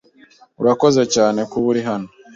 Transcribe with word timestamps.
Urakoze 0.61 1.01
cyane 1.15 1.39
kuba 1.51 1.65
uri 1.71 1.81
hano. 1.89 2.09